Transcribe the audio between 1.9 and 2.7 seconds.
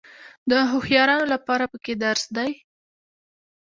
درس دی.